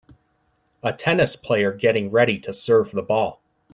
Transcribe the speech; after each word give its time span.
A 0.81 0.93
tennis 0.93 1.35
player 1.35 1.71
getting 1.71 2.09
ready 2.09 2.39
to 2.39 2.53
serve 2.53 2.89
the 2.91 3.03
ball. 3.03 3.39